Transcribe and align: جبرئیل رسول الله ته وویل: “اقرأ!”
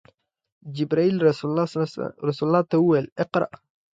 جبرئیل 0.75 1.17
رسول 1.27 2.43
الله 2.47 2.61
ته 2.69 2.75
وویل: 2.79 3.05
“اقرأ!” 3.23 3.47